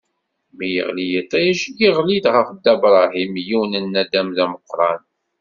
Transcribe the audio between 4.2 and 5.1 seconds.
d ameqran.